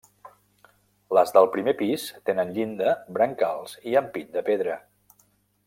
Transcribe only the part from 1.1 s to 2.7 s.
Les del primer pis tenen